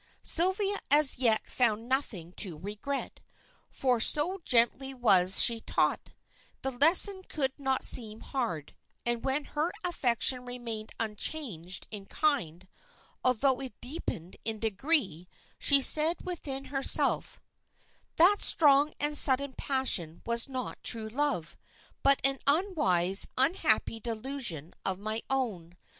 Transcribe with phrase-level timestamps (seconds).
[0.23, 3.19] Sylvia as yet found nothing to regret,
[3.69, 6.13] for so gently was she taught,
[6.63, 8.75] the lesson could not seem hard,
[9.05, 12.67] and when her affection remained unchanged in kind,
[13.23, 15.27] although it deepened in degree,
[15.59, 17.39] she said within herself
[18.15, 21.55] "That strong and sudden passion was not true love,
[22.01, 25.77] but an unwise, unhappy delusion of my own.